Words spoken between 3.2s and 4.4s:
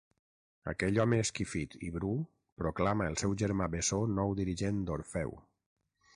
seu germà bessó nou